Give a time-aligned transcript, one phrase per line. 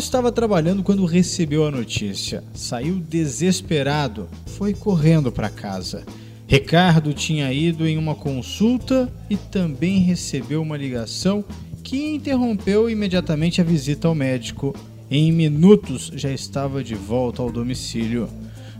[0.00, 2.42] estava trabalhando quando recebeu a notícia.
[2.54, 6.04] Saiu desesperado, foi correndo para casa.
[6.46, 11.44] Ricardo tinha ido em uma consulta e também recebeu uma ligação
[11.84, 14.74] que interrompeu imediatamente a visita ao médico.
[15.10, 18.28] Em minutos já estava de volta ao domicílio.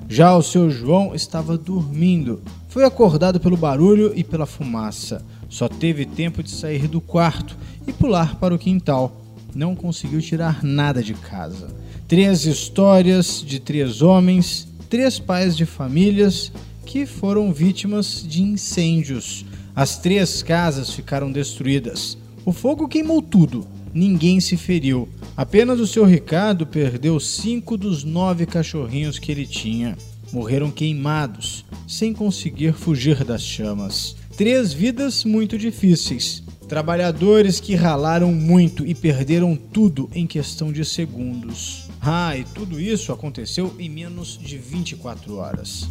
[0.09, 2.41] Já o seu João estava dormindo.
[2.69, 5.23] Foi acordado pelo barulho e pela fumaça.
[5.51, 9.20] Só teve tempo de sair do quarto e pular para o quintal.
[9.55, 11.69] Não conseguiu tirar nada de casa.
[12.07, 16.53] Três histórias de três homens, três pais de famílias
[16.85, 19.45] que foram vítimas de incêndios.
[19.75, 22.19] As três casas ficaram destruídas.
[22.45, 23.67] O fogo queimou tudo.
[23.95, 25.09] Ninguém se feriu.
[25.37, 29.97] Apenas o seu Ricardo perdeu cinco dos nove cachorrinhos que ele tinha.
[30.33, 34.17] Morreram queimados, sem conseguir fugir das chamas.
[34.37, 36.43] Três vidas muito difíceis.
[36.71, 41.89] Trabalhadores que ralaram muito e perderam tudo em questão de segundos.
[42.01, 45.89] Ah, e tudo isso aconteceu em menos de 24 horas.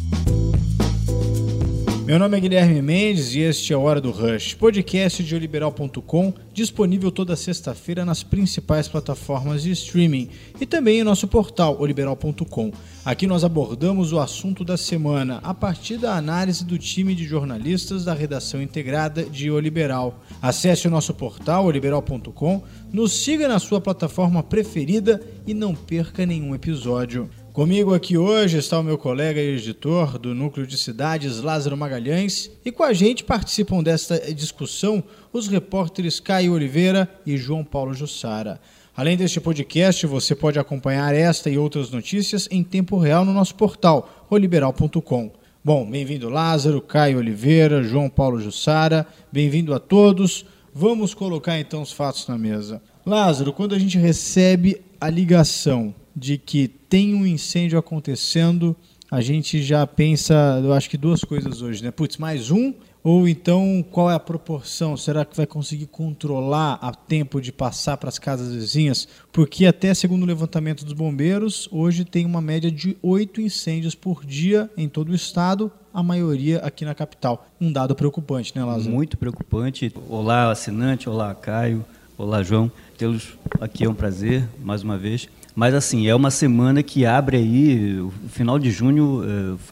[2.10, 6.34] Meu nome é Guilherme Mendes e este é o Hora do Rush, podcast de oliberal.com,
[6.52, 10.28] disponível toda sexta-feira nas principais plataformas de streaming
[10.60, 12.72] e também em nosso portal oliberal.com.
[13.04, 18.04] Aqui nós abordamos o assunto da semana a partir da análise do time de jornalistas
[18.04, 20.20] da redação integrada de O Liberal.
[20.42, 22.60] Acesse o nosso portal oliberal.com,
[22.92, 27.30] nos siga na sua plataforma preferida e não perca nenhum episódio.
[27.52, 32.48] Comigo aqui hoje está o meu colega e editor do Núcleo de Cidades, Lázaro Magalhães,
[32.64, 38.60] e com a gente participam desta discussão os repórteres Caio Oliveira e João Paulo Jussara.
[38.96, 43.56] Além deste podcast, você pode acompanhar esta e outras notícias em tempo real no nosso
[43.56, 45.32] portal, oliberal.com.
[45.64, 50.46] Bom, bem-vindo Lázaro, Caio Oliveira, João Paulo Jussara, bem-vindo a todos.
[50.72, 52.80] Vamos colocar então os fatos na mesa.
[53.04, 58.76] Lázaro, quando a gente recebe a ligação de que tem um incêndio acontecendo,
[59.10, 61.90] a gente já pensa, eu acho que duas coisas hoje, né?
[61.90, 62.72] Putz, mais um?
[63.02, 64.94] Ou então, qual é a proporção?
[64.94, 69.08] Será que vai conseguir controlar a tempo de passar para as casas vizinhas?
[69.32, 74.24] Porque até segundo o levantamento dos bombeiros, hoje tem uma média de oito incêndios por
[74.24, 77.48] dia em todo o estado, a maioria aqui na capital.
[77.58, 78.94] Um dado preocupante, né, Lázaro?
[78.94, 79.90] Muito preocupante.
[80.08, 81.08] Olá, assinante.
[81.08, 81.84] Olá, Caio.
[82.18, 82.70] Olá, João.
[82.98, 85.26] Tê-los aqui é um prazer, mais uma vez.
[85.60, 89.22] Mas assim, é uma semana que abre aí, o final de junho,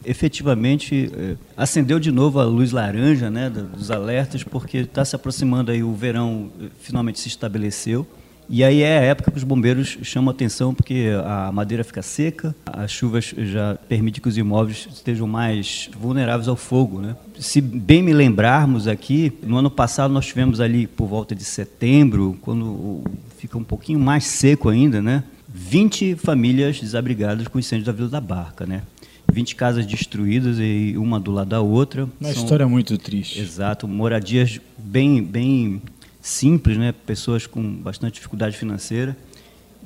[0.05, 5.15] é, efetivamente é, acendeu de novo a luz laranja né, dos alertas, porque está se
[5.15, 8.05] aproximando aí, o verão eh, finalmente se estabeleceu.
[8.47, 12.55] E aí é a época que os bombeiros chamam atenção, porque a madeira fica seca,
[12.71, 17.01] as chuvas já permitem que os imóveis estejam mais vulneráveis ao fogo.
[17.01, 17.15] Né?
[17.39, 22.37] Se bem me lembrarmos aqui, no ano passado nós tivemos ali por volta de setembro,
[22.43, 23.03] quando
[23.39, 25.23] fica um pouquinho mais seco ainda, né?
[25.53, 28.83] 20 famílias desabrigadas com incêndio da Vila da Barca, né?
[29.31, 32.07] 20 casas destruídas e uma do lado da outra.
[32.19, 33.39] Uma São, história muito triste.
[33.39, 35.81] Exato, moradias bem, bem
[36.21, 36.93] simples, né?
[37.05, 39.15] Pessoas com bastante dificuldade financeira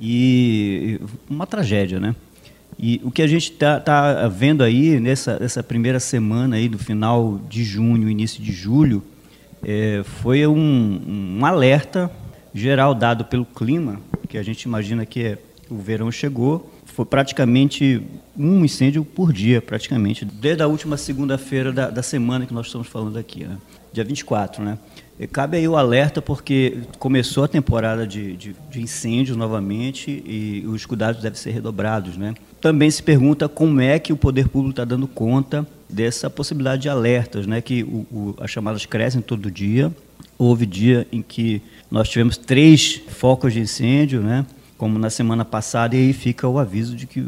[0.00, 2.14] e uma tragédia, né?
[2.78, 6.78] E o que a gente está tá vendo aí nessa, nessa primeira semana aí do
[6.78, 9.02] final de junho, início de julho,
[9.62, 12.10] é, foi um, um alerta
[12.52, 15.38] geral dado pelo clima, que a gente imagina que é
[15.70, 18.02] o verão chegou, foi praticamente
[18.36, 22.86] um incêndio por dia, praticamente, desde a última segunda-feira da, da, semana que nós estamos
[22.86, 23.58] falando aqui, né?
[23.92, 24.78] dia 24, né?
[25.18, 30.64] E cabe aí o alerta porque começou a temporada de, de, de incêndios novamente e
[30.66, 32.34] os cuidados devem ser redobrados, né?
[32.60, 36.88] Também se pergunta como é que o poder público está dando conta dessa possibilidade de
[36.88, 37.60] alertas, né?
[37.60, 39.94] Que o, o, as chamadas crescem todo dia.
[40.36, 44.44] Houve dia em que nós tivemos três focos de incêndio, né?
[44.84, 47.26] Como na semana passada, e aí fica o aviso de que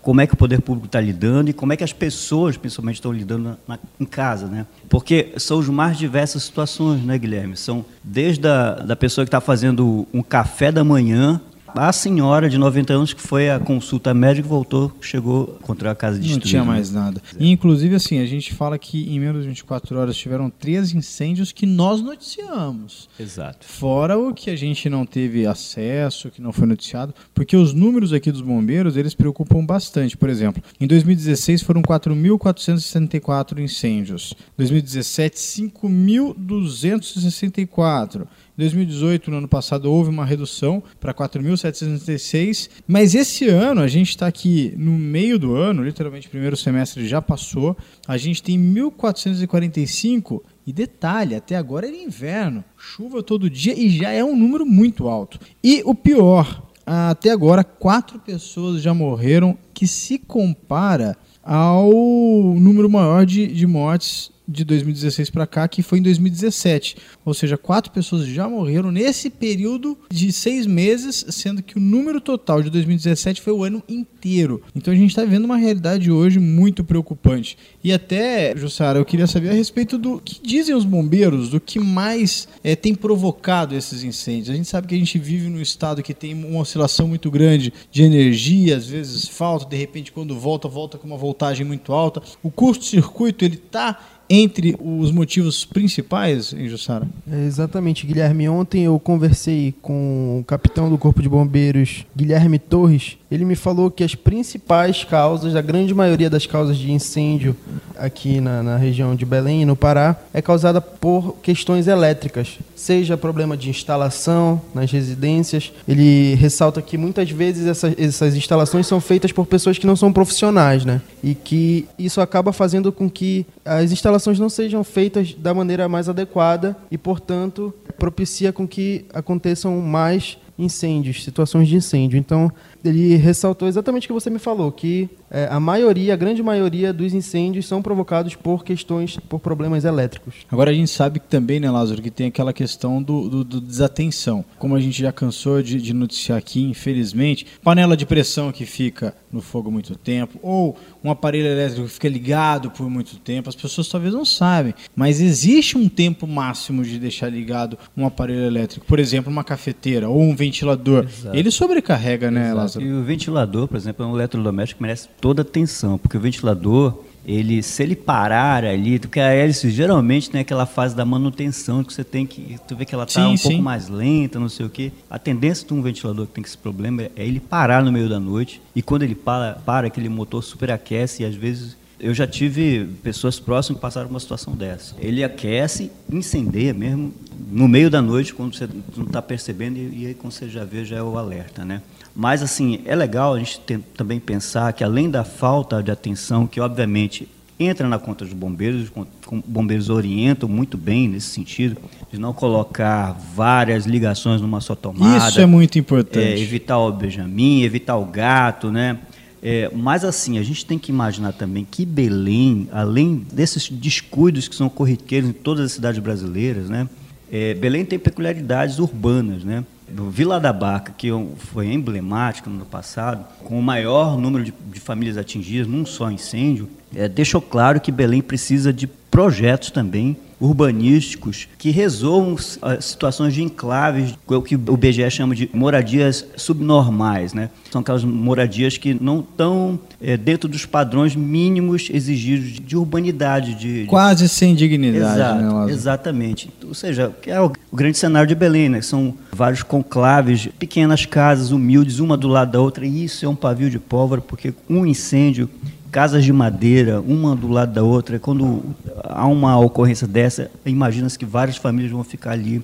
[0.00, 2.94] como é que o poder público está lidando e como é que as pessoas, principalmente,
[2.94, 4.64] estão lidando na, na, em casa, né?
[4.88, 7.54] Porque são as mais diversas situações, né, Guilherme?
[7.54, 11.38] São desde a da pessoa que está fazendo um café da manhã
[11.74, 16.18] a senhora de 90 anos que foi à consulta médica voltou, chegou, encontrou a casa
[16.18, 16.44] destruída.
[16.44, 17.22] Não tinha mais nada.
[17.38, 21.52] E, inclusive, assim, a gente fala que em menos de 24 horas tiveram três incêndios
[21.52, 23.08] que nós noticiamos.
[23.18, 23.66] Exato.
[23.66, 28.12] Fora o que a gente não teve acesso, que não foi noticiado, porque os números
[28.12, 30.16] aqui dos bombeiros, eles preocupam bastante.
[30.16, 34.34] Por exemplo, em 2016 foram 4.464 incêndios.
[34.56, 38.26] 2017, 5.264.
[38.56, 44.26] 2018, no ano passado, houve uma redução para 4.766, mas esse ano, a gente está
[44.26, 47.76] aqui no meio do ano, literalmente o primeiro semestre já passou,
[48.06, 54.10] a gente tem 1.445 e detalhe, até agora era inverno, chuva todo dia e já
[54.10, 55.38] é um número muito alto.
[55.62, 63.24] E o pior, até agora quatro pessoas já morreram, que se compara ao número maior
[63.24, 66.96] de, de mortes de 2016 para cá, que foi em 2017.
[67.24, 72.20] Ou seja, quatro pessoas já morreram nesse período de seis meses, sendo que o número
[72.20, 74.62] total de 2017 foi o ano inteiro.
[74.74, 77.56] Então a gente está vivendo uma realidade hoje muito preocupante.
[77.82, 81.78] E até, Jussara, eu queria saber a respeito do que dizem os bombeiros, do que
[81.78, 84.50] mais é, tem provocado esses incêndios.
[84.50, 87.72] A gente sabe que a gente vive num estado que tem uma oscilação muito grande
[87.90, 92.22] de energia, às vezes falta, de repente quando volta, volta com uma voltagem muito alta.
[92.42, 97.08] O curto-circuito, ele está entre os motivos principais, em Jussara?
[97.30, 98.48] É, exatamente, Guilherme.
[98.48, 103.18] Ontem eu conversei com o capitão do Corpo de Bombeiros, Guilherme Torres.
[103.28, 107.56] Ele me falou que as principais causas, a grande maioria das causas de incêndio
[107.98, 113.16] aqui na, na região de Belém e no Pará, é causada por questões elétricas, seja
[113.16, 115.72] problema de instalação nas residências.
[115.88, 120.12] Ele ressalta que muitas vezes essas, essas instalações são feitas por pessoas que não são
[120.12, 121.00] profissionais, né?
[121.22, 126.08] E que isso acaba fazendo com que as instalações não sejam feitas da maneira mais
[126.08, 132.18] adequada e, portanto, propicia com que aconteçam mais incêndios, situações de incêndio.
[132.18, 132.52] Então,
[132.84, 136.92] ele ressaltou exatamente o que você me falou, que é, a maioria, a grande maioria
[136.92, 140.34] dos incêndios são provocados por questões, por problemas elétricos.
[140.50, 143.60] Agora a gente sabe que também, né, Lázaro, que tem aquela questão do, do, do
[143.60, 144.44] desatenção.
[144.58, 149.14] Como a gente já cansou de, de, noticiar aqui, infelizmente, panela de pressão que fica
[149.30, 153.54] no fogo muito tempo, ou um aparelho elétrico que fica ligado por muito tempo, as
[153.54, 158.84] pessoas talvez não sabem, mas existe um tempo máximo de deixar ligado um aparelho elétrico.
[158.86, 161.04] Por exemplo, uma cafeteira ou um ventilador.
[161.04, 161.36] Exato.
[161.36, 162.56] Ele sobrecarrega, né, Exato.
[162.56, 162.69] Lázaro?
[162.78, 167.02] E o ventilador, por exemplo, é um eletrodoméstico que merece toda atenção, porque o ventilador,
[167.24, 171.92] ele, se ele parar ali, porque a hélice geralmente tem aquela fase da manutenção que
[171.92, 173.48] você tem que, tu vê que ela está um sim.
[173.48, 174.92] pouco mais lenta, não sei o quê.
[175.08, 178.20] A tendência de um ventilador que tem esse problema é ele parar no meio da
[178.20, 182.86] noite e quando ele para, para aquele motor superaquece e às vezes eu já tive
[183.02, 184.94] pessoas próximas que passaram uma situação dessa.
[184.98, 187.12] Ele aquece, incendeia mesmo
[187.50, 190.64] no meio da noite, quando você não está percebendo, e, e, aí quando você já
[190.64, 191.82] vê, já é o alerta, né?
[192.20, 196.46] Mas, assim, é legal a gente tem, também pensar que, além da falta de atenção,
[196.46, 197.26] que obviamente
[197.58, 201.78] entra na conta dos bombeiros, os bombeiros orientam muito bem nesse sentido,
[202.12, 205.30] de não colocar várias ligações numa só tomada.
[205.30, 206.26] Isso é muito importante.
[206.26, 208.98] É, evitar o Benjamin, evitar o gato, né?
[209.42, 214.54] É, mas assim, a gente tem que imaginar também que Belém, além desses descuidos que
[214.54, 216.86] são corriqueiros em todas as cidades brasileiras, né?
[217.32, 219.64] É, Belém tem peculiaridades urbanas, né?
[220.10, 224.80] Vila da Barca, que foi emblemática no ano passado, com o maior número de, de
[224.80, 231.46] famílias atingidas num só incêndio, é, deixou claro que Belém precisa de projetos também urbanísticos
[231.58, 237.34] que resolvam as situações de enclaves, o que o BGE chama de moradias subnormais.
[237.34, 237.50] Né?
[237.70, 243.54] São aquelas moradias que não estão é, dentro dos padrões mínimos exigidos de urbanidade.
[243.54, 245.14] De, Quase sem dignidade.
[245.14, 246.50] Exato, né, exatamente.
[246.66, 248.80] Ou seja, que é o, o grande cenário de Belém, né?
[248.80, 253.36] são vários conclaves, pequenas casas humildes, uma do lado da outra, e isso é um
[253.36, 255.50] pavio de pólvora, porque um incêndio
[255.90, 258.18] casas de madeira, uma do lado da outra.
[258.18, 258.62] Quando
[259.04, 262.62] há uma ocorrência dessa, imagina-se que várias famílias vão ficar ali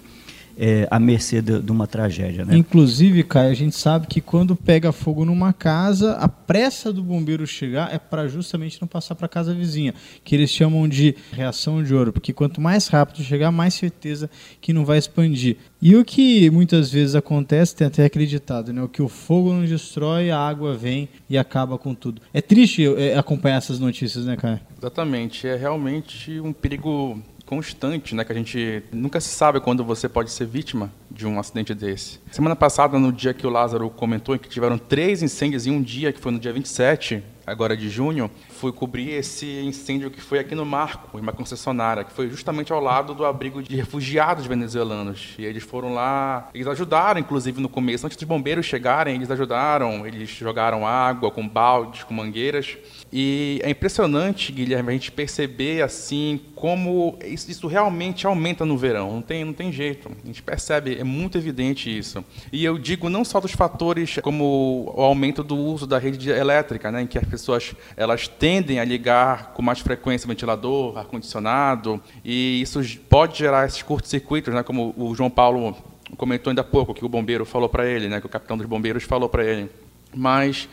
[0.59, 2.45] é, à mercê de, de, uma tragédia.
[2.45, 2.57] Né?
[2.57, 7.47] Inclusive, Caio, a gente sabe que quando pega fogo numa casa, a pressa do bombeiro
[7.47, 9.95] chegar é para justamente não passar para a casa vizinha,
[10.25, 14.73] que eles chamam de reação de ouro, porque quanto mais rápido chegar, mais certeza que
[14.73, 15.57] não vai expandir.
[15.81, 18.83] E o que muitas vezes acontece, tem até acreditado, né?
[18.83, 22.23] O que o fogo não destrói, a água vem e acaba com tudo.
[22.33, 24.61] É triste é, acompanhar essas notícias, né, Caio?
[24.79, 25.47] Exatamente.
[25.47, 28.25] É realmente um perigo constante, né?
[28.25, 32.19] Que a gente nunca se sabe quando você pode ser vítima de um acidente desse.
[32.31, 36.13] Semana passada, no dia que o Lázaro comentou que tiveram três incêndios em um dia,
[36.13, 40.55] que foi no dia 27, agora de junho, fui cobrir esse incêndio que foi aqui
[40.55, 45.35] no Marco, em uma concessionária, que foi justamente ao lado do abrigo de refugiados venezuelanos.
[45.39, 50.07] E eles foram lá, eles ajudaram, inclusive, no começo, antes dos bombeiros chegarem, eles ajudaram,
[50.07, 52.77] eles jogaram água com baldes, com mangueiras.
[53.13, 59.13] E é impressionante, Guilherme, a gente perceber assim como isso, isso, realmente aumenta no verão.
[59.13, 60.11] Não tem, não tem jeito.
[60.23, 62.25] A gente percebe, é muito evidente isso.
[62.53, 66.91] E eu digo não só dos fatores como o aumento do uso da rede elétrica,
[66.91, 72.01] né, em que as pessoas elas tendem a ligar com mais frequência ventilador, ar condicionado,
[72.25, 75.77] e isso pode gerar esses curtos-circuitos, né, como o João Paulo
[76.17, 78.67] comentou ainda há pouco que o bombeiro falou para ele, né, que o capitão dos
[78.67, 79.71] bombeiros falou para ele.
[80.15, 80.69] Mas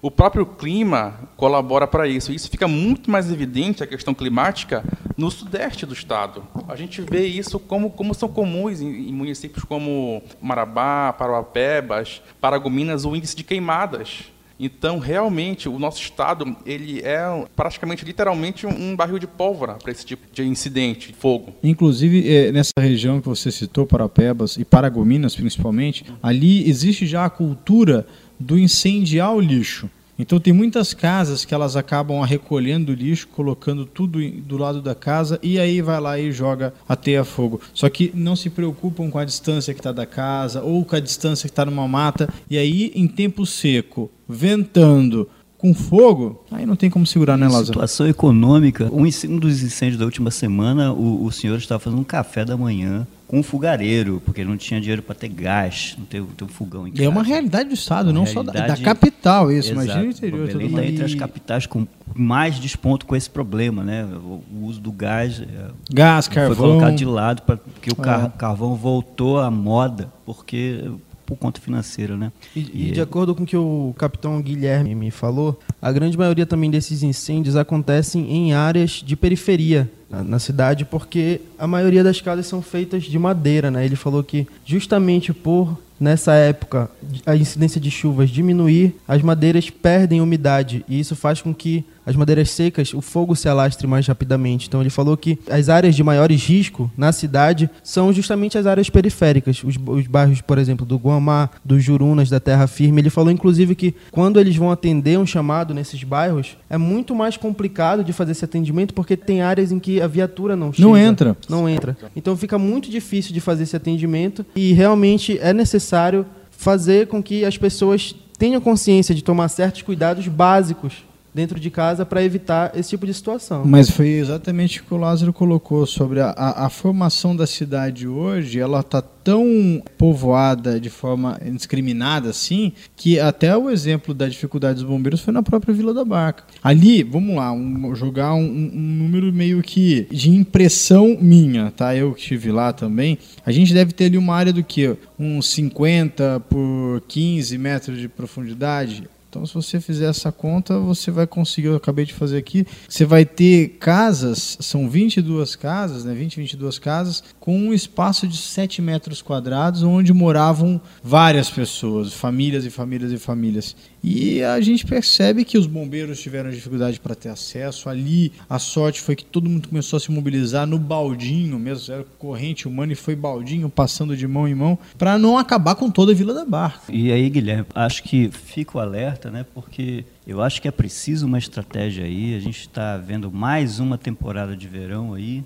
[0.00, 2.32] o próprio clima colabora para isso.
[2.32, 4.84] Isso fica muito mais evidente, a questão climática,
[5.16, 6.46] no sudeste do estado.
[6.68, 13.04] A gente vê isso como, como são comuns em, em municípios como Marabá, Parauapebas, Paragominas,
[13.04, 14.30] o índice de queimadas.
[14.58, 20.04] Então, realmente, o nosso estado ele é praticamente, literalmente, um barril de pólvora para esse
[20.04, 21.52] tipo de incidente, de fogo.
[21.62, 27.30] Inclusive, é, nessa região que você citou, Parapebas e Paragominas, principalmente, ali existe já a
[27.30, 28.06] cultura
[28.38, 29.90] do incendiar o lixo.
[30.18, 34.94] Então tem muitas casas que elas acabam recolhendo o lixo, colocando tudo do lado da
[34.94, 37.60] casa e aí vai lá e joga a teia fogo.
[37.74, 41.00] Só que não se preocupam com a distância que está da casa ou com a
[41.00, 42.28] distância que está numa mata.
[42.48, 45.28] E aí, em tempo seco, ventando,
[45.66, 47.66] com fogo, aí não tem como segurar, né, Lázaro?
[47.66, 48.88] Situação econômica.
[48.92, 52.56] Um, um dos incêndios da última semana, o, o senhor estava fazendo um café da
[52.56, 56.48] manhã com um fogareiro, porque não tinha dinheiro para ter gás, não ter, ter um
[56.48, 57.04] fogão em casa.
[57.04, 59.72] É uma realidade do Estado, uma não só da, da, capital, isso.
[59.72, 59.84] Exato.
[59.84, 60.46] Imagina o interior.
[60.46, 64.04] Belém está entre as capitais com mais desponto com esse problema, né?
[64.04, 66.54] O, o uso do gás, é, gás, carvão.
[66.54, 68.30] foi colocado de lado para que o é.
[68.38, 70.84] carvão voltou à moda, porque
[71.26, 72.32] por conta financeira, né?
[72.54, 76.46] E, e, de acordo com o que o capitão Guilherme me falou, a grande maioria
[76.46, 82.46] também desses incêndios acontecem em áreas de periferia na, cidade, porque a maioria das casas
[82.46, 83.84] são feitas de madeira, né?
[83.84, 86.90] Ele falou que justamente por nessa época
[87.24, 92.14] a incidência de chuvas diminuir, as madeiras perdem umidade e isso faz com que as
[92.14, 94.68] madeiras secas, o fogo se alastre mais rapidamente.
[94.68, 98.88] Então ele falou que as áreas de maiores risco na cidade são justamente as áreas
[98.88, 103.00] periféricas, os, os bairros, por exemplo, do Guamá, dos Jurunas, da Terra Firme.
[103.00, 107.36] Ele falou inclusive que quando eles vão atender um chamado nesses bairros, é muito mais
[107.36, 110.86] complicado de fazer esse atendimento porque tem áreas em que a viatura não chega.
[110.86, 111.36] Não entra.
[111.48, 111.96] Não entra.
[112.14, 117.44] Então fica muito difícil de fazer esse atendimento e realmente é necessário fazer com que
[117.44, 121.05] as pessoas tenham consciência de tomar certos cuidados básicos
[121.36, 123.62] dentro de casa para evitar esse tipo de situação.
[123.66, 128.08] Mas foi exatamente o que o Lázaro colocou sobre a, a, a formação da cidade
[128.08, 134.76] hoje, ela está tão povoada de forma indiscriminada assim, que até o exemplo da dificuldade
[134.76, 136.44] dos bombeiros foi na própria Vila da Barca.
[136.62, 141.94] Ali, vamos lá, um, jogar um, um, número meio que de impressão minha, tá?
[141.94, 143.18] Eu que estive lá também.
[143.44, 144.96] A gente deve ter ali uma área do que?
[145.18, 151.26] Uns 50 por 15 metros de profundidade então, se você fizer essa conta, você vai
[151.26, 156.36] conseguir, eu acabei de fazer aqui, você vai ter casas, são 22 casas, né, 20,
[156.36, 162.70] 22 casas, com um espaço de 7 metros quadrados, onde moravam várias pessoas, famílias e
[162.70, 163.76] famílias e famílias.
[164.08, 167.88] E a gente percebe que os bombeiros tiveram dificuldade para ter acesso.
[167.88, 172.06] Ali, a sorte foi que todo mundo começou a se mobilizar no baldinho mesmo, era
[172.16, 176.12] corrente humana e foi baldinho passando de mão em mão, para não acabar com toda
[176.12, 176.92] a Vila da Barca.
[176.92, 181.38] E aí, Guilherme, acho que fico alerta, né, porque eu acho que é preciso uma
[181.38, 182.36] estratégia aí.
[182.36, 185.42] A gente está vendo mais uma temporada de verão aí,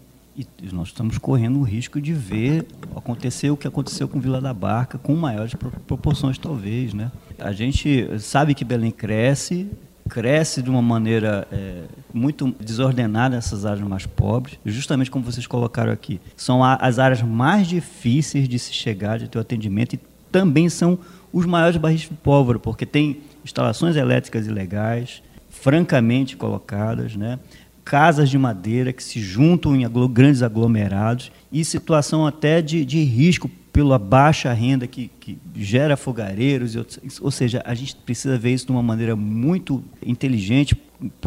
[0.63, 4.53] e nós estamos correndo o risco de ver acontecer o que aconteceu com Vila da
[4.53, 5.55] Barca, com maiores
[5.87, 6.95] proporções, talvez.
[6.95, 7.11] Né?
[7.39, 9.69] A gente sabe que Belém cresce,
[10.09, 15.93] cresce de uma maneira é, muito desordenada nessas áreas mais pobres, justamente como vocês colocaram
[15.93, 16.21] aqui.
[16.37, 20.99] São as áreas mais difíceis de se chegar, de ter o atendimento, e também são
[21.33, 27.39] os maiores barris de pólvora, porque tem instalações elétricas ilegais, francamente colocadas, né?
[27.85, 33.51] Casas de madeira que se juntam em grandes aglomerados e situação até de, de risco
[33.73, 38.67] pela baixa renda que, que gera fogareiros, outros, ou seja, a gente precisa ver isso
[38.67, 40.77] de uma maneira muito inteligente,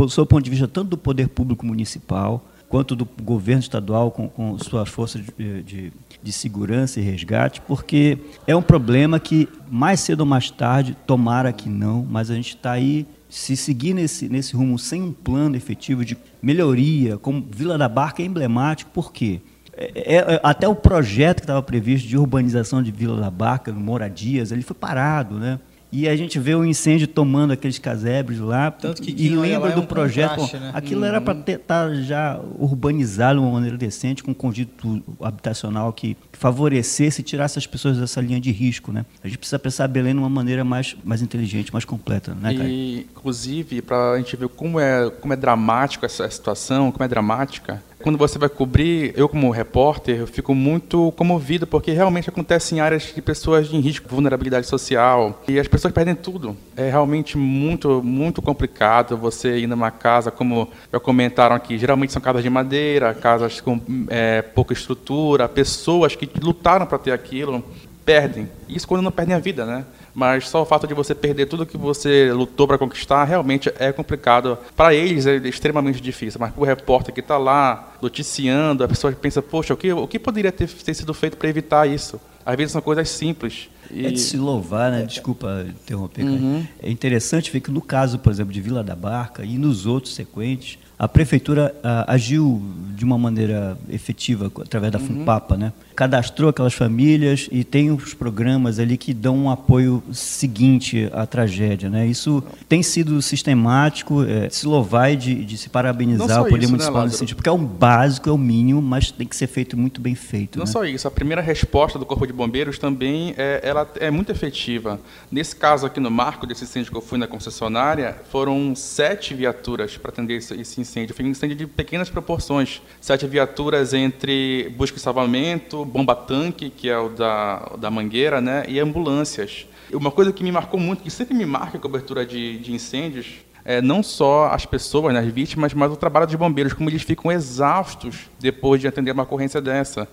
[0.09, 4.27] sob o ponto de vista tanto do poder público municipal, quanto do governo estadual com,
[4.27, 5.93] com suas forças de, de,
[6.23, 8.17] de, segurança e resgate, porque
[8.47, 12.55] é um problema que mais cedo ou mais tarde, tomara que não, mas a gente
[12.55, 17.79] está aí, se seguir nesse, nesse rumo sem um plano efetivo de melhoria, como Vila
[17.79, 19.41] da Barca é emblemático, por quê?
[19.75, 24.51] É, é, até o projeto que estava previsto de urbanização de Vila da Barca, moradias,
[24.51, 25.59] ele foi parado, né?
[25.95, 28.71] E a gente vê o incêndio tomando aqueles casebres lá.
[28.71, 30.41] Tanto que e lembra é do um projeto.
[30.57, 30.71] Né?
[30.73, 31.07] Aquilo uhum.
[31.07, 36.17] era para estar tá já urbanizado de uma maneira decente, com um conjunto habitacional que
[36.31, 38.91] favorecesse e tirasse as pessoas dessa linha de risco.
[38.91, 39.05] Né?
[39.23, 42.33] A gente precisa pensar Belém de uma maneira mais, mais inteligente, mais completa.
[42.33, 47.05] Né, E, inclusive, para a gente ver como é, como é dramática essa situação, como
[47.05, 52.29] é dramática, quando você vai cobrir, eu como repórter, eu fico muito comovido, porque realmente
[52.29, 56.55] acontece em áreas de pessoas em risco de vulnerabilidade social, e as pessoas perdem tudo.
[56.75, 62.21] É realmente muito, muito complicado você ir numa casa, como já comentaram aqui, geralmente são
[62.21, 63.79] casas de madeira, casas com
[64.09, 67.63] é, pouca estrutura, pessoas que lutaram para ter aquilo,
[68.05, 68.49] perdem.
[68.67, 69.85] Isso quando não perdem a vida, né?
[70.13, 73.91] mas só o fato de você perder tudo que você lutou para conquistar realmente é
[73.91, 74.57] complicado.
[74.75, 79.11] Para eles é extremamente difícil, mas para o repórter que está lá noticiando, a pessoa
[79.13, 82.19] pensa, poxa, o que, o que poderia ter, ter sido feito para evitar isso?
[82.45, 83.69] Às vezes são coisas simples.
[83.89, 84.05] E...
[84.05, 85.03] É de se louvar, né?
[85.03, 86.23] Desculpa interromper.
[86.23, 86.65] Uhum.
[86.81, 90.13] É interessante ver que no caso, por exemplo, de Vila da Barca e nos outros
[90.13, 92.61] sequentes, a prefeitura ah, agiu
[92.95, 95.07] de uma maneira efetiva através da uhum.
[95.07, 95.73] FUNPAPA, né?
[95.93, 101.89] Cadastrou aquelas famílias e tem os programas ali que dão um apoio seguinte à tragédia,
[101.89, 102.07] né?
[102.07, 106.71] Isso tem sido sistemático, é, se louvar de, de se parabenizar o Poder isso, né,
[106.71, 109.47] Municipal né, nesse sentido, porque é um básico, é o mínimo, mas tem que ser
[109.47, 110.57] feito muito bem feito.
[110.57, 110.71] Não né?
[110.71, 114.99] só isso, a primeira resposta do Corpo de Bombeiros também é, ela é muito efetiva.
[115.29, 119.97] Nesse caso aqui no marco desse incêndio que eu fui na concessionária, foram sete viaturas
[119.97, 121.15] para atender esse, esse incêndio.
[121.15, 122.81] Foi um incêndio de pequenas proporções.
[123.01, 128.79] Sete viaturas entre busca e salvamento, bomba-tanque, que é o da, da mangueira, né, e
[128.79, 129.65] ambulâncias.
[129.91, 133.27] Uma coisa que me marcou muito, que sempre me marca a cobertura de, de incêndios,
[133.65, 137.01] é, não só as pessoas, né, as vítimas, mas o trabalho dos bombeiros, como eles
[137.01, 140.07] ficam exaustos depois de atender uma ocorrência dessa.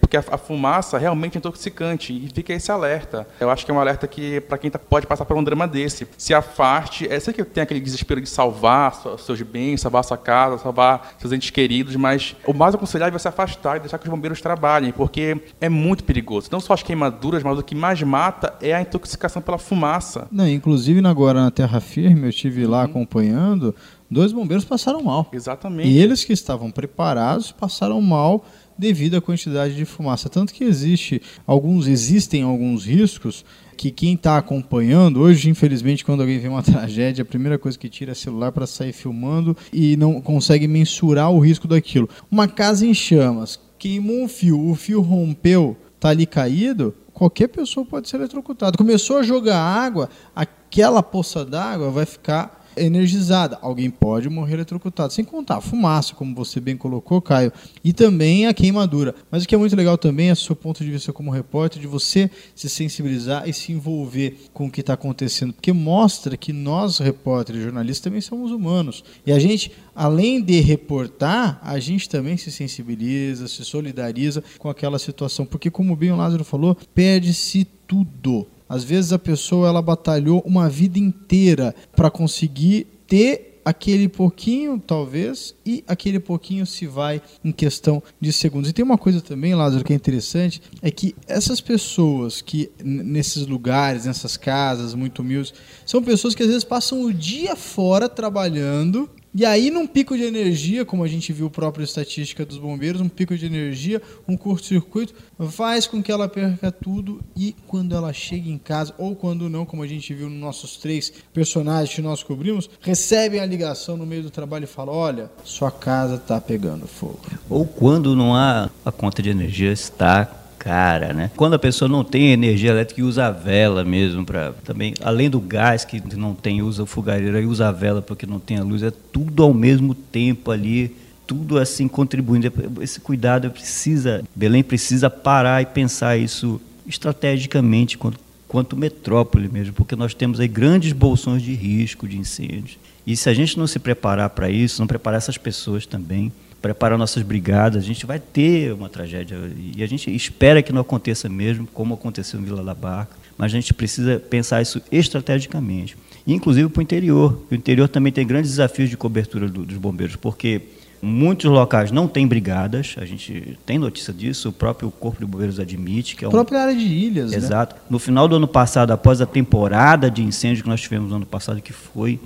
[0.00, 3.26] Porque a, a fumaça realmente é intoxicante e fica esse alerta.
[3.38, 5.68] Eu acho que é um alerta que, para quem tá, pode passar por um drama
[5.68, 7.06] desse, se afaste.
[7.10, 11.32] É, sei que tem aquele desespero de salvar seus bens, salvar sua casa, salvar seus
[11.32, 14.92] entes queridos, mas o mais aconselhável é se afastar e deixar que os bombeiros trabalhem,
[14.92, 16.48] porque é muito perigoso.
[16.50, 20.26] Não só as queimaduras, mas o que mais mata é a intoxicação pela fumaça.
[20.30, 23.74] Não, inclusive agora na Terra Firme, eu estive lá acompanhando,
[24.10, 25.28] dois bombeiros passaram mal.
[25.32, 25.88] Exatamente.
[25.88, 28.44] E eles que estavam preparados passaram mal
[28.78, 30.28] devido à quantidade de fumaça.
[30.28, 33.44] Tanto que existe alguns, existem alguns riscos
[33.76, 37.88] que quem está acompanhando, hoje, infelizmente, quando alguém vê uma tragédia, a primeira coisa que
[37.88, 42.08] tira é celular para sair filmando e não consegue mensurar o risco daquilo.
[42.30, 47.84] Uma casa em chamas, queimou um fio, o fio rompeu, está ali caído, qualquer pessoa
[47.84, 48.76] pode ser eletrocutada.
[48.78, 53.58] Começou a jogar água, aquela poça d'água vai ficar energizada.
[53.60, 57.52] Alguém pode morrer eletrocutado, sem contar a fumaça, como você bem colocou, Caio,
[57.82, 59.14] e também a queimadura.
[59.30, 61.80] Mas o que é muito legal também é o seu ponto de vista como repórter,
[61.80, 66.52] de você se sensibilizar e se envolver com o que está acontecendo, porque mostra que
[66.52, 69.04] nós, repórteres, jornalistas, também somos humanos.
[69.26, 74.98] E a gente, além de reportar, a gente também se sensibiliza, se solidariza com aquela
[74.98, 80.42] situação, porque como bem o Lázaro falou, perde-se tudo às vezes a pessoa ela batalhou
[80.46, 87.50] uma vida inteira para conseguir ter aquele pouquinho, talvez, e aquele pouquinho se vai em
[87.50, 88.70] questão de segundos.
[88.70, 93.44] E tem uma coisa também, Lázaro, que é interessante, é que essas pessoas que nesses
[93.44, 95.52] lugares, nessas casas muito humildes,
[95.84, 100.22] são pessoas que às vezes passam o dia fora trabalhando e aí, num pico de
[100.22, 104.34] energia, como a gente viu a própria estatística dos bombeiros, um pico de energia, um
[104.36, 105.14] curto-circuito,
[105.50, 109.66] faz com que ela perca tudo e quando ela chega em casa, ou quando não,
[109.66, 114.06] como a gente viu nos nossos três personagens que nós cobrimos, recebem a ligação no
[114.06, 117.20] meio do trabalho e falam: olha, sua casa está pegando fogo.
[117.50, 121.30] Ou quando não há a conta de energia está cara, né?
[121.36, 125.30] Quando a pessoa não tem energia elétrica e usa a vela mesmo para também, além
[125.30, 128.56] do gás que não tem, usa o fogareiro e usa a vela porque não tem
[128.58, 132.52] a luz, é tudo ao mesmo tempo ali, tudo assim contribuindo.
[132.80, 139.94] Esse cuidado precisa, Belém precisa parar e pensar isso estrategicamente quanto, quanto metrópole mesmo, porque
[139.94, 142.76] nós temos aí grandes bolsões de risco de incêndios.
[143.06, 146.98] E se a gente não se preparar para isso, não preparar essas pessoas também, preparar
[146.98, 149.38] nossas brigadas, a gente vai ter uma tragédia.
[149.76, 153.52] E a gente espera que não aconteça mesmo, como aconteceu em Vila da Barca, mas
[153.52, 155.96] a gente precisa pensar isso estrategicamente.
[156.26, 157.40] Inclusive para o interior.
[157.50, 160.62] O interior também tem grandes desafios de cobertura do, dos bombeiros, porque
[161.00, 165.60] muitos locais não têm brigadas, a gente tem notícia disso, o próprio Corpo de Bombeiros
[165.60, 167.36] admite que é a própria área de ilhas, né?
[167.36, 167.76] Exato.
[167.76, 167.80] Né?
[167.90, 171.26] No final do ano passado, após a temporada de incêndio que nós tivemos no ano
[171.26, 172.18] passado, que foi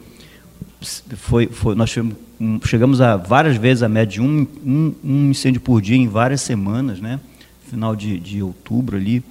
[1.17, 2.17] foi, foi nós tivemos
[2.65, 6.41] chegamos a várias vezes a média de um, um, um incêndio por dia em várias
[6.41, 7.21] semanas, né?
[7.69, 9.23] Final de, de outubro ali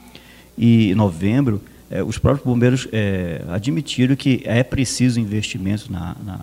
[0.58, 6.40] e novembro, é, os próprios bombeiros é, admitiram que é preciso investimento na, na,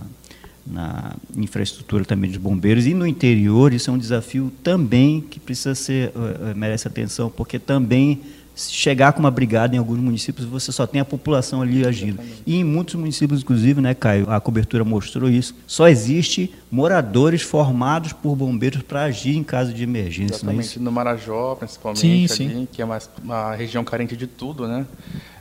[0.66, 5.74] na, infraestrutura também dos bombeiros e no interior isso é um desafio também que precisa
[5.74, 6.12] ser
[6.50, 8.20] é, merece atenção porque também
[8.56, 12.18] chegar com uma brigada em alguns municípios, você só tem a população ali agindo.
[12.46, 18.14] E em muitos municípios, inclusive, né, Caio, a cobertura mostrou isso, só existe moradores formados
[18.14, 20.34] por bombeiros para agir em caso de emergência.
[20.34, 22.68] É Exatamente, no Marajó, principalmente, sim, ali, sim.
[22.72, 24.86] que é uma, uma região carente de tudo, né?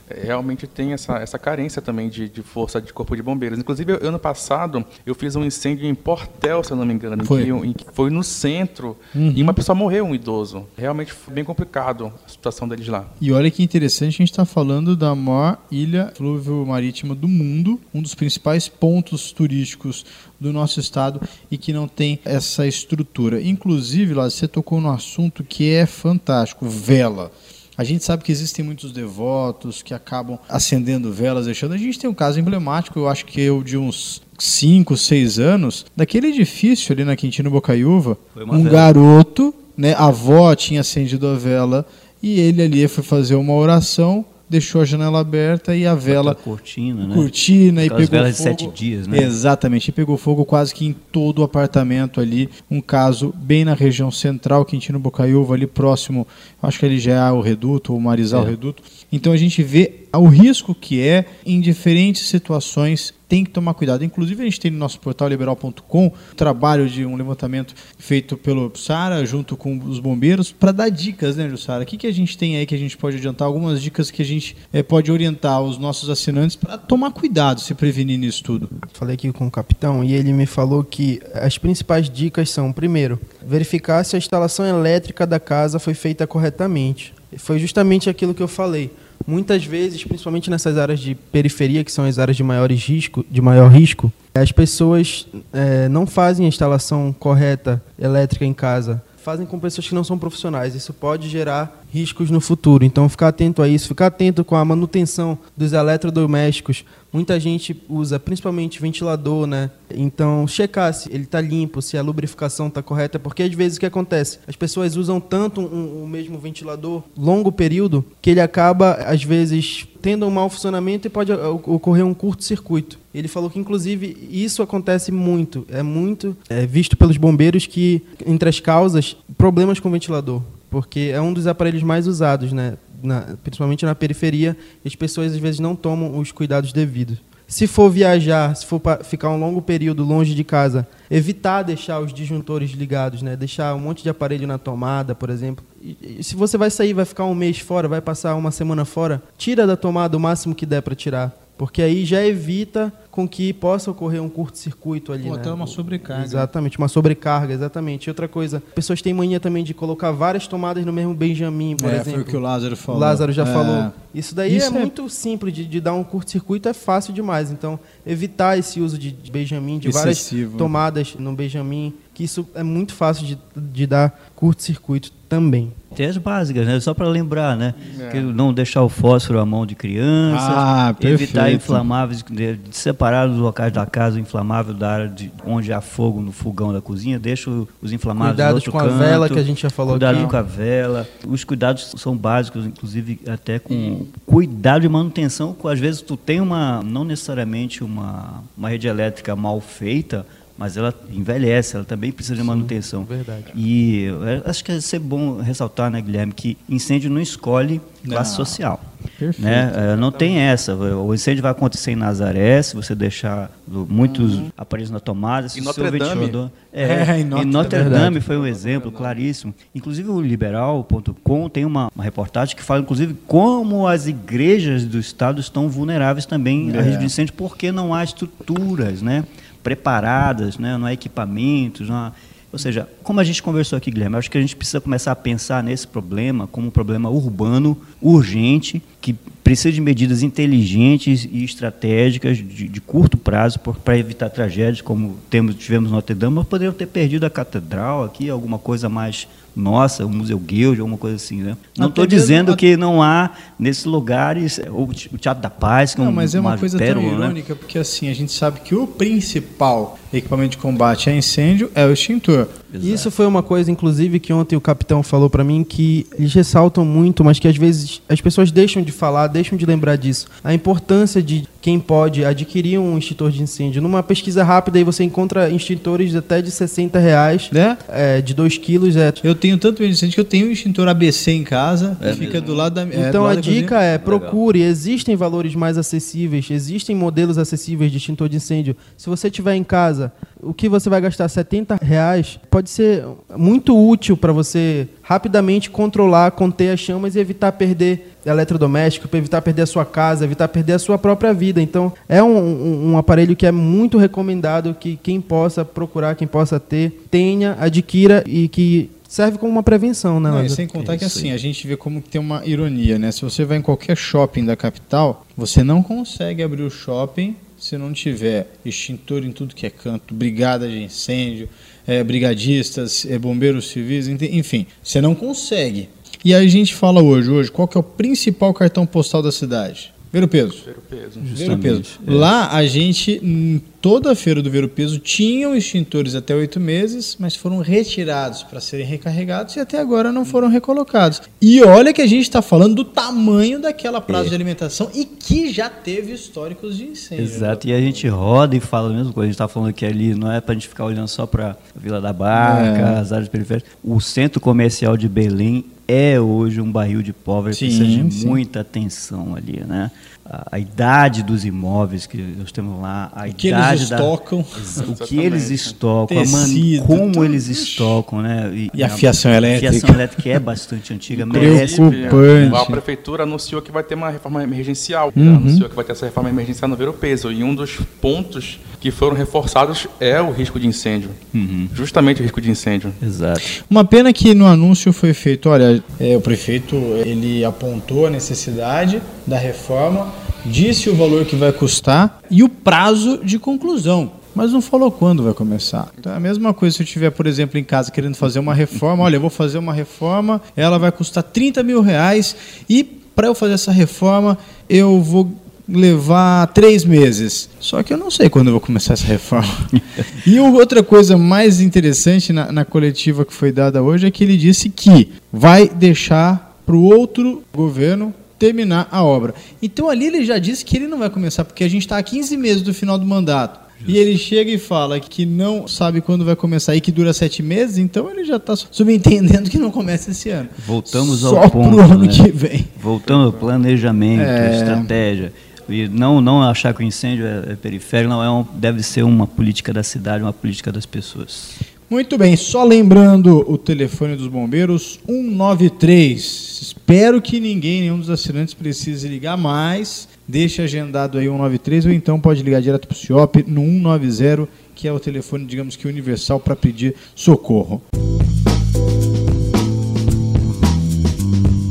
[0.08, 3.58] Realmente tem essa, essa carência também de, de força de corpo de bombeiros.
[3.58, 7.48] Inclusive, ano passado, eu fiz um incêndio em Portel, se eu não me engano, Foi.
[7.48, 10.66] Em, que, foi no centro e uma pessoa morreu, um idoso.
[10.76, 13.06] Realmente foi bem complicado a situação deles lá.
[13.20, 17.80] E olha que interessante, a gente está falando da maior ilha flúvio marítima do mundo,
[17.92, 20.04] um dos principais pontos turísticos
[20.38, 23.40] do nosso estado e que não tem essa estrutura.
[23.40, 27.32] Inclusive, lá você tocou no assunto que é fantástico, vela.
[27.76, 31.74] A gente sabe que existem muitos devotos que acabam acendendo velas, deixando.
[31.74, 35.86] A gente tem um caso emblemático, eu acho que eu de uns 5, 6 anos,
[35.94, 38.70] daquele edifício ali na Quintino Bocaiúva, um vela.
[38.70, 41.86] garoto, né, a avó tinha acendido a vela
[42.22, 46.34] e ele ali foi fazer uma oração, deixou a janela aberta e a vela Aquela
[46.34, 47.14] cortina, né?
[47.14, 48.48] cortina e pegou velas de fogo.
[48.50, 49.22] sete dias, né?
[49.22, 52.48] Exatamente, e pegou fogo quase que em todo o apartamento ali.
[52.70, 56.26] Um caso bem na região central, Quintino Bocaiúva, ali próximo,
[56.62, 58.50] acho que ali já é o Reduto, ou Marizal É.
[58.50, 58.82] Reduto.
[59.10, 63.14] Então a gente vê o risco que é em diferentes situações.
[63.28, 64.04] Tem que tomar cuidado.
[64.04, 69.26] Inclusive, a gente tem no nosso portal liberal.com trabalho de um levantamento feito pelo Sara,
[69.26, 71.82] junto com os bombeiros, para dar dicas, né, Jussara?
[71.82, 73.48] O que, que a gente tem aí que a gente pode adiantar?
[73.48, 77.74] Algumas dicas que a gente eh, pode orientar os nossos assinantes para tomar cuidado, se
[77.74, 78.70] prevenir nisso tudo.
[78.92, 83.18] Falei aqui com o capitão e ele me falou que as principais dicas são, primeiro,
[83.44, 87.12] verificar se a instalação elétrica da casa foi feita corretamente.
[87.38, 88.90] Foi justamente aquilo que eu falei.
[89.26, 93.40] Muitas vezes, principalmente nessas áreas de periferia, que são as áreas de, maiores risco, de
[93.40, 99.02] maior risco, as pessoas eh, não fazem a instalação correta elétrica em casa.
[99.22, 100.74] Fazem com pessoas que não são profissionais.
[100.76, 102.84] Isso pode gerar riscos no futuro.
[102.84, 106.84] Então, ficar atento a isso, ficar atento com a manutenção dos eletrodomésticos.
[107.16, 109.70] Muita gente usa principalmente ventilador, né?
[109.90, 113.80] Então, checar se ele está limpo, se a lubrificação está correta, porque às vezes o
[113.80, 114.38] que acontece?
[114.46, 119.86] As pessoas usam tanto um- o mesmo ventilador longo período que ele acaba, às vezes,
[120.02, 122.98] tendo um mau funcionamento e pode ocorrer um curto-circuito.
[123.14, 125.66] Ele falou que, inclusive, isso acontece muito.
[125.70, 130.42] É muito é, visto pelos bombeiros que, entre as causas, problemas com o ventilador.
[130.68, 132.76] Porque é um dos aparelhos mais usados, né?
[133.06, 137.18] Na- principalmente na periferia, as pessoas às vezes não tomam os cuidados devidos.
[137.48, 142.12] Se for viajar, se for ficar um longo período longe de casa, evitar deixar os
[142.12, 143.36] disjuntores ligados, né?
[143.36, 145.64] Deixar um monte de aparelho na tomada, por exemplo.
[145.80, 149.22] E se você vai sair, vai ficar um mês fora, vai passar uma semana fora,
[149.38, 153.50] tira da tomada o máximo que der para tirar, porque aí já evita com que
[153.52, 155.40] possa ocorrer um curto-circuito ali, Ou né?
[155.40, 156.22] até uma sobrecarga.
[156.24, 158.10] Exatamente, uma sobrecarga, exatamente.
[158.10, 161.94] Outra coisa, pessoas têm mania também de colocar várias tomadas no mesmo Benjamin, por é,
[161.94, 162.10] exemplo.
[162.12, 163.00] foi o que o Lázaro falou.
[163.00, 163.46] O Lázaro já É.
[163.46, 163.92] falou.
[164.14, 167.50] Isso daí Isso é, é- muito simples de, de dar um curto-circuito, é fácil demais.
[167.50, 170.58] Então, evitar esse uso de de Benjamin, de várias Excessivo.
[170.58, 175.70] tomadas no Benjamin, que isso é muito fácil de, de dar curto-circuito também.
[175.94, 176.80] Tem as básicas, né?
[176.80, 177.74] Só para lembrar, né?
[178.00, 178.08] É.
[178.08, 182.24] Que não deixar o fósforo à mão de crianças, Ah, evitar inflamáveis,
[182.70, 186.72] separar os locais da casa o inflamável da área de onde há fogo no fogão
[186.72, 189.60] da cozinha, deixa os inflamáveis no Cuidados outro com a canto, vela, que a gente
[189.60, 190.26] já falou cuidado aqui.
[190.26, 191.06] com a vela.
[191.26, 196.40] Os cuidados são básicos, inclusive até com cuidado de manutenção, com às vezes tu tem
[196.40, 200.24] uma, não necessariamente uma, uma rede elétrica mal feita,
[200.58, 203.04] mas ela envelhece, ela também precisa de manutenção.
[203.04, 203.44] verdade.
[203.54, 208.30] E eu acho que é sempre bom ressaltar, né, Guilherme, que incêndio não escolhe classe
[208.30, 208.36] Não.
[208.44, 208.80] social.
[209.18, 209.40] Perfeito.
[209.42, 209.72] Né?
[209.92, 210.74] É, Não tem essa.
[210.74, 215.62] O incêndio vai acontecer em Nazaré, se você deixar muitos aparelhos na tomada, se Em
[215.62, 215.98] Notre Dame.
[215.98, 216.50] ventilador...
[216.72, 218.20] É, É, em em Notre- Notre, é Dame verdade.
[218.20, 219.54] foi um exemplo claríssimo.
[219.74, 225.40] Inclusive o liberal.com tem uma, uma reportagem que fala, inclusive, como as igrejas do Estado
[225.40, 226.78] estão vulneráveis também É.
[226.78, 229.24] a risco de incêndio, porque não há estruturas né,
[229.66, 232.12] preparadas, né, não há equipamentos, não há...
[232.52, 235.16] Ou seja, como a gente conversou aqui, Guilherme, acho que a gente precisa começar a
[235.16, 239.12] pensar nesse problema como um problema urbano, urgente, que
[239.44, 245.54] precisa de medidas inteligentes e estratégicas de, de curto prazo para evitar tragédias como temos,
[245.54, 250.04] tivemos no Notre Dame, mas poderiam ter perdido a catedral aqui, alguma coisa mais nossa,
[250.04, 251.56] o Museu Guild, alguma coisa assim, né?
[251.78, 256.04] Não estou dizendo que não há nesses lugares o o Teatro da Paz, que é
[256.04, 257.24] Não, um- mas é uma, coisa pérola, tão né?
[257.24, 261.86] irônica, porque assim, a gente sabe que o principal equipamento de combate a incêndio é
[261.86, 262.48] o extintor.
[262.74, 266.84] Isso foi uma coisa, inclusive, que ontem o capitão falou pra mim, que eles ressaltam
[266.84, 270.26] muito, mas que às vezes as pessoas deixam de falar, deixam de lembrar disso.
[270.42, 273.82] A importância de quem pode adquirir um extintor de incêndio.
[273.82, 277.76] Numa pesquisa rápida aí você encontra extintores até de 60 reais, Né?
[277.88, 278.94] é, de 2 quilos.
[278.96, 279.12] É.
[279.24, 282.34] Eu tenho tanto incêndio que eu tenho um extintor ABC em casa, É que fica
[282.34, 282.46] mesmo?
[282.46, 286.48] do lado da é, do Então lado a dica é procure, existem valores mais acessíveis,
[286.50, 288.76] existem modelos acessíveis de extintor de incêndio.
[288.96, 293.04] Se você tiver em casa, o que você vai gastar 70 reais pode pode ser
[293.36, 299.40] muito útil para você rapidamente controlar, conter as chamas e evitar perder eletrodoméstico, para evitar
[299.40, 301.62] perder a sua casa, evitar perder a sua própria vida.
[301.62, 306.26] Então, é um, um, um, aparelho que é muito recomendado que quem possa procurar, quem
[306.26, 310.30] possa ter, tenha, adquira e que serve como uma prevenção, né?
[310.30, 313.12] Não, sem contar é que assim, a gente vê como que tem uma ironia, né?
[313.12, 317.78] Se você vai em qualquer shopping da capital, você não consegue abrir o shopping se
[317.78, 321.48] não tiver extintor em tudo que é canto, brigada de incêndio,
[321.86, 325.88] é, brigadistas, é, bombeiros civis, enfim, você não consegue.
[326.24, 329.30] E aí a gente fala hoje, hoje, qual que é o principal cartão postal da
[329.30, 329.92] cidade?
[330.12, 330.62] Ver peso.
[330.64, 331.20] Ver o peso.
[331.20, 331.82] Ver o peso.
[332.06, 332.10] É.
[332.10, 336.58] Lá a gente, em toda a feira do ver o peso, tinham extintores até oito
[336.58, 341.22] meses, mas foram retirados para serem recarregados e até agora não foram recolocados.
[341.40, 344.28] E olha que a gente está falando do tamanho daquela praça é.
[344.30, 347.24] de alimentação e que já teve históricos de incêndio.
[347.24, 349.26] Exato, e a gente roda e fala a mesma coisa.
[349.26, 351.50] A gente está falando que ali não é para a gente ficar olhando só para
[351.50, 352.98] a Vila da Barca, é.
[352.98, 353.70] as áreas periféricas.
[353.82, 358.26] O centro comercial de Belém é hoje um barril de pólvora que precisa de sim.
[358.26, 359.90] muita atenção ali, né?
[360.28, 364.44] A, a, idade dos imóveis que nós temos lá, a o que idade eles estocam,
[364.76, 367.24] da, o que eles estocam, Tecido, man, como tudo.
[367.24, 368.50] eles estocam, né?
[368.52, 369.68] E, e a, fiação elétrica.
[369.68, 372.56] A fiação elétrica é bastante antiga, Preocupante.
[372.56, 375.36] A prefeitura anunciou que vai ter uma reforma emergencial, uhum.
[375.36, 378.58] anunciou que vai ter essa reforma emergencial no Ver o Peso, e um dos pontos
[378.80, 381.10] que foram reforçados é o risco de incêndio.
[381.34, 381.68] Uhum.
[381.72, 382.92] Justamente o risco de incêndio.
[383.02, 383.40] Exato.
[383.68, 389.00] Uma pena que no anúncio foi feito, olha, é, o prefeito ele apontou a necessidade
[389.26, 390.12] da reforma,
[390.50, 395.22] disse o valor que vai custar e o prazo de conclusão mas não falou quando
[395.22, 395.90] vai começar.
[395.98, 398.52] Então é a mesma coisa se eu estiver, por exemplo, em casa querendo fazer uma
[398.52, 399.02] reforma.
[399.02, 402.36] Olha, eu vou fazer uma reforma, ela vai custar 30 mil reais
[402.68, 404.36] e para eu fazer essa reforma
[404.68, 405.32] eu vou
[405.66, 407.48] levar três meses.
[407.58, 409.48] Só que eu não sei quando eu vou começar essa reforma.
[410.26, 414.36] e outra coisa mais interessante na, na coletiva que foi dada hoje é que ele
[414.36, 419.34] disse que vai deixar para o outro governo terminar a obra.
[419.62, 422.02] Então ali ele já disse que ele não vai começar, porque a gente está a
[422.02, 423.66] 15 meses do final do mandato.
[423.78, 423.90] Justo.
[423.90, 427.42] E ele chega e fala que não sabe quando vai começar e que dura sete
[427.42, 430.48] meses, então ele já está subentendendo que não começa esse ano.
[430.66, 431.76] Voltamos Só ao ponto.
[431.76, 432.08] Só ano né?
[432.08, 432.66] que vem.
[432.80, 434.56] Voltando ao planejamento, é...
[434.56, 435.32] estratégia.
[435.68, 439.02] E não, não achar que o incêndio é, é periférico, não é um, deve ser
[439.02, 441.56] uma política da cidade, uma política das pessoas.
[441.88, 446.20] Muito bem, só lembrando o telefone dos bombeiros 193.
[446.60, 450.08] Espero que ninguém, nenhum dos assinantes precise ligar mais.
[450.26, 454.88] Deixe agendado aí 193 ou então pode ligar direto para o CIOP no 190, que
[454.88, 457.80] é o telefone, digamos que universal para pedir socorro.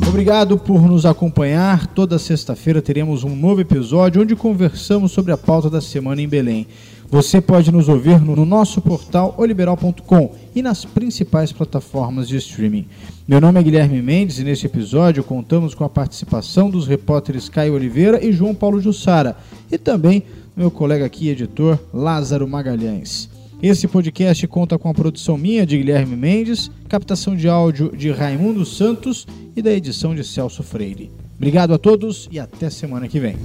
[0.08, 1.88] Obrigado por nos acompanhar.
[1.88, 6.66] Toda sexta-feira teremos um novo episódio onde conversamos sobre a pauta da semana em Belém.
[7.08, 12.86] Você pode nos ouvir no nosso portal oliberal.com e nas principais plataformas de streaming.
[13.28, 17.74] Meu nome é Guilherme Mendes e neste episódio contamos com a participação dos repórteres Caio
[17.74, 19.36] Oliveira e João Paulo Jussara
[19.70, 20.24] e também
[20.56, 23.28] meu colega aqui, editor Lázaro Magalhães.
[23.62, 28.64] Esse podcast conta com a produção minha de Guilherme Mendes, captação de áudio de Raimundo
[28.66, 31.10] Santos e da edição de Celso Freire.
[31.36, 33.36] Obrigado a todos e até semana que vem.